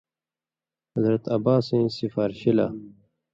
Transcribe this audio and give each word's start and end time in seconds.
حضرت 0.93 1.23
عباسَیں 1.35 1.85
سِفارشی 1.97 2.51
لا 2.57 2.67